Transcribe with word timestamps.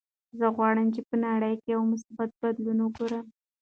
زه 0.39 0.45
غواړم 0.55 0.87
چې 0.95 1.01
په 1.09 1.15
نړۍ 1.25 1.53
کې 1.61 1.67
یو 1.75 1.81
مثبت 1.91 2.29
بدلون 2.41 2.77
وګورم. 2.81 3.25